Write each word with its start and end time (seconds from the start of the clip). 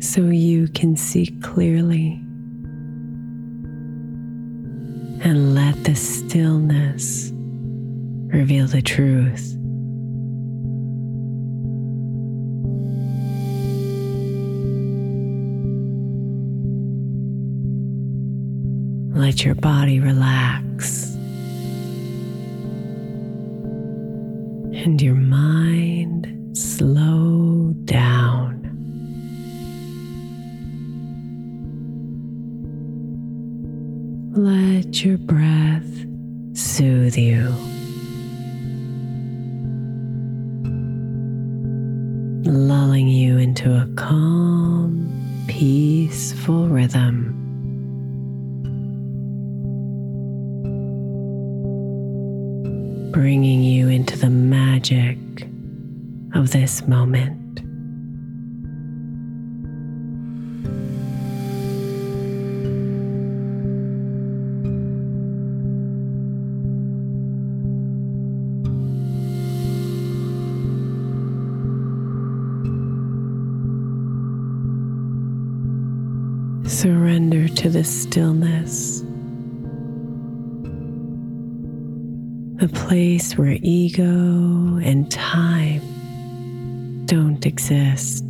so 0.00 0.22
you 0.22 0.68
can 0.68 0.96
see 0.96 1.26
clearly. 1.42 2.18
And 5.22 5.54
let 5.54 5.84
the 5.84 5.94
stillness 5.94 7.30
reveal 8.32 8.66
the 8.66 8.82
truth. 8.82 9.56
Let 19.14 19.44
your 19.44 19.54
body 19.54 20.00
relax. 20.00 21.10
and 24.84 25.00
your 25.02 25.14
mind 25.14 26.56
slow 26.56 27.39
Lulling 42.50 43.06
you 43.06 43.38
into 43.38 43.72
a 43.72 43.86
calm, 43.94 45.44
peaceful 45.46 46.68
rhythm. 46.68 47.36
bringing 53.12 53.62
you 53.62 53.88
into 53.88 54.16
the 54.16 54.30
magic 54.30 55.18
of 56.34 56.50
this 56.50 56.86
moment. 56.88 57.39
Surrender 76.66 77.48
to 77.48 77.68
the 77.68 77.84
stillness 77.84 79.02
a 82.62 82.68
place 82.68 83.38
where 83.38 83.56
ego 83.62 84.76
and 84.82 85.10
time 85.10 85.80
don't 87.06 87.46
exist. 87.46 88.22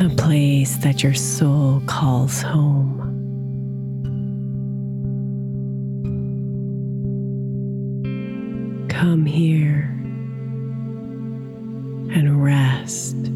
A 0.00 0.08
place 0.16 0.78
that 0.78 1.02
your 1.02 1.12
soul 1.12 1.82
calls 1.84 2.40
home. 2.40 2.96
Come 8.88 9.26
here 9.26 9.82
and 12.14 12.42
rest. 12.42 13.29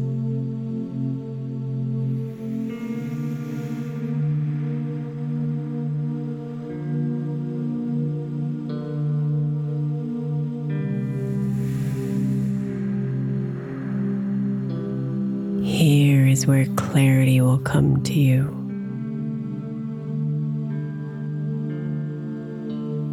Where 16.45 16.65
clarity 16.75 17.41
will 17.41 17.57
come 17.57 18.03
to 18.03 18.13
you 18.13 18.45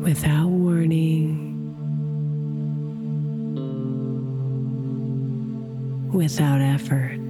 without 0.02 0.48
warning, 0.48 1.38
without 6.12 6.60
effort. 6.60 7.21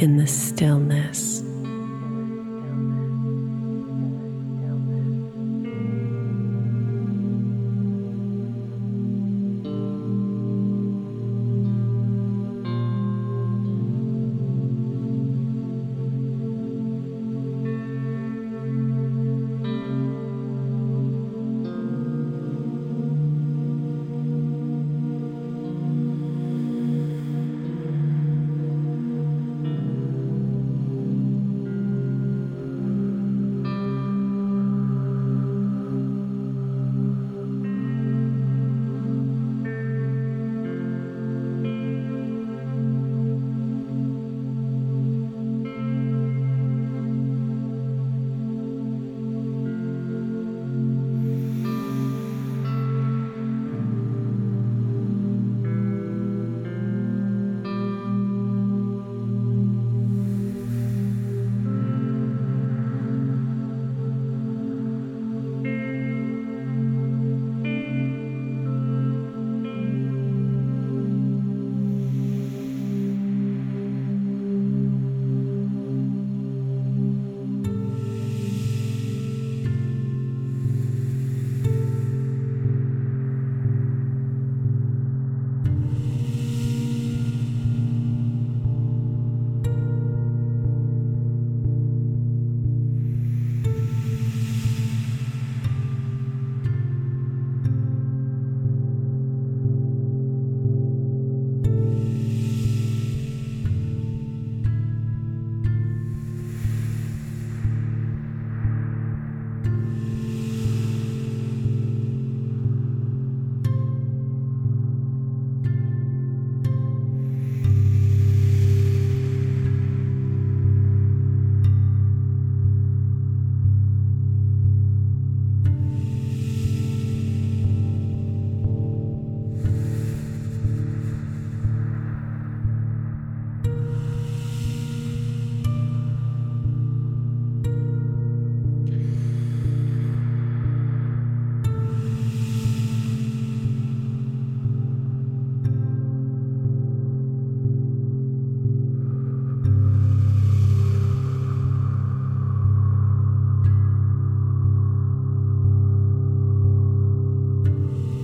In 0.00 0.16
the 0.16 0.26
stillness. 0.26 1.49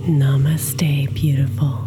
Namaste, 0.07 1.13
beautiful. 1.13 1.86